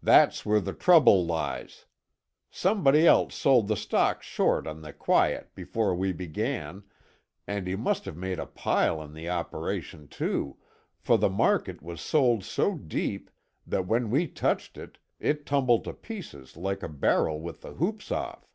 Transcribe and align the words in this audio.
"That's 0.00 0.46
where 0.46 0.60
the 0.60 0.72
trouble 0.72 1.26
lies. 1.26 1.86
Somebody 2.48 3.08
else 3.08 3.34
sold 3.34 3.66
the 3.66 3.74
stock 3.76 4.22
short 4.22 4.68
on 4.68 4.82
the 4.82 4.92
quiet 4.92 5.52
before 5.56 5.96
we 5.96 6.12
began, 6.12 6.84
and 7.44 7.66
he 7.66 7.74
must 7.74 8.04
have 8.04 8.16
made 8.16 8.38
a 8.38 8.46
pile 8.46 9.00
on 9.00 9.14
the 9.14 9.28
operation 9.28 10.06
too, 10.06 10.58
for 11.00 11.18
the 11.18 11.28
market 11.28 11.82
was 11.82 12.00
sold 12.00 12.44
so 12.44 12.76
deep 12.78 13.32
that 13.66 13.88
when 13.88 14.10
we 14.12 14.28
touched 14.28 14.78
it, 14.78 14.98
it 15.18 15.44
tumbled 15.44 15.82
to 15.86 15.92
pieces 15.92 16.56
like 16.56 16.84
a 16.84 16.88
barrel 16.88 17.40
with 17.40 17.62
the 17.62 17.72
hoops 17.72 18.12
off. 18.12 18.54